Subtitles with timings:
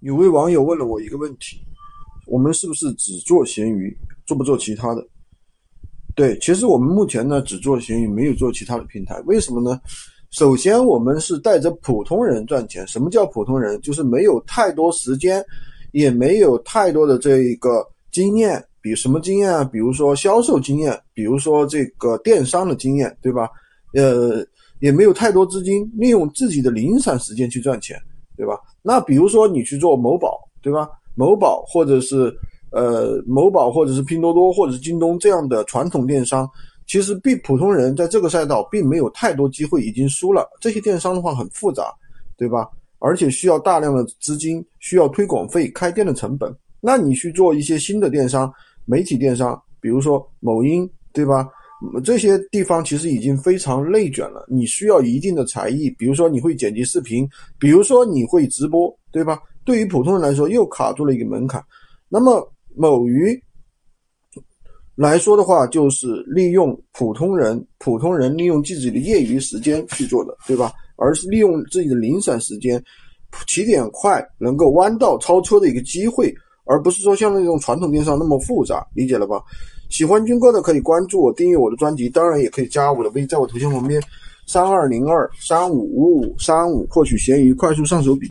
[0.00, 1.58] 有位网友问了我一个问题：
[2.26, 3.94] 我们是不是只做闲鱼，
[4.26, 5.06] 做不做其他的？
[6.14, 9.20] 对，其实我们目前呢只做闲鱼，没有做其他的平台。
[9.26, 9.80] 为什么呢？
[10.30, 12.86] 首先，我们是带着普通人赚钱。
[12.86, 13.80] 什么叫普通人？
[13.80, 15.44] 就是没有太多时间，
[15.92, 18.64] 也没有太多的这一个经验。
[18.80, 19.62] 比什么经验啊？
[19.64, 23.50] 比如说销售经验，比如说这个电商的经验，对吧？
[23.92, 24.42] 呃，
[24.78, 28.00] 也没有太多资金，利用自己的零散时间去赚钱。
[28.90, 30.88] 那比如说你去做某宝，对吧？
[31.14, 32.36] 某宝或者是
[32.72, 36.48] 呃某宝或者是拼多多或者是京东这样的传统电商，
[36.88, 40.44] 其实比普通人在这个赛道并没有太多机会，已经输了。
[40.60, 41.84] 这些电商的话很复杂，
[42.36, 42.68] 对吧？
[42.98, 46.52] 而且需要大量的资金，需要推广费、开店的成本。
[46.80, 48.52] 那你去做一些新的电商、
[48.86, 51.46] 媒体电商，比如说某音，对吧？
[52.04, 59.38] 这些地方其实已经非常内卷了，你需要一定的才艺，比如说你会剪辑视频，比如说你会直播，对吧？
[59.64, 61.62] 对于普通人来说，又卡住了一个门槛。
[62.08, 63.40] 那么某鱼
[64.94, 70.72] 来说的话，就是利用普通人，普通人利用自己的业余时间去做的，对吧？
[70.96, 72.82] 而是利用自己的零散时间，
[73.46, 76.30] 起点快，能够弯道超车的一个机会，
[76.64, 79.40] 而不是说像那种传统电商那么复杂，理解了吧？
[79.90, 84.00] 喜欢军哥的可以关注我，订阅我的专辑，当然也可以加我的微，在我头像旁边
[84.46, 88.18] 三二零二三五五五三五获取闲鱼快速上手笔。